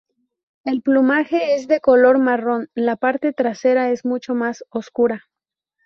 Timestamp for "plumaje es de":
0.81-1.79